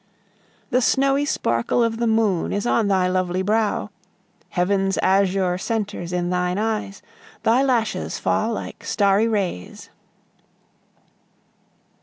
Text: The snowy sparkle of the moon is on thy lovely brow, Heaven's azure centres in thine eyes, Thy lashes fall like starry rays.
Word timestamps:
The 0.71 0.81
snowy 0.81 1.25
sparkle 1.25 1.83
of 1.83 1.97
the 1.99 2.07
moon 2.07 2.51
is 2.51 2.65
on 2.65 2.87
thy 2.87 3.07
lovely 3.07 3.43
brow, 3.43 3.91
Heaven's 4.49 4.97
azure 4.97 5.59
centres 5.59 6.11
in 6.11 6.31
thine 6.31 6.57
eyes, 6.57 7.03
Thy 7.43 7.61
lashes 7.61 8.17
fall 8.17 8.51
like 8.51 8.83
starry 8.83 9.27
rays. 9.27 9.91